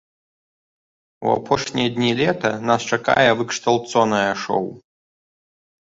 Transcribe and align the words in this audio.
У 1.27 1.33
апошнія 1.39 1.89
дні 1.99 2.09
лета 2.21 2.51
нас 2.71 2.81
чакае 2.97 3.29
выкшталцонае 3.43 4.27
шоў! 4.45 4.65